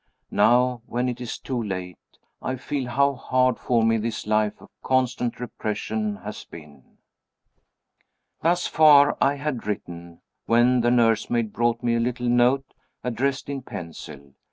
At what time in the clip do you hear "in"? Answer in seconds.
13.47-13.61